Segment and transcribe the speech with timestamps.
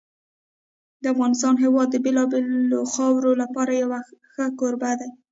[1.01, 3.89] د افغانستان هېواد د بېلابېلو خاورو لپاره یو
[4.33, 5.09] ښه کوربه دی.